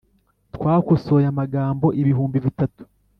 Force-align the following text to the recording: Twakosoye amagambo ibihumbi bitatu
Twakosoye 0.55 1.25
amagambo 1.33 1.87
ibihumbi 2.01 2.37
bitatu 2.45 2.81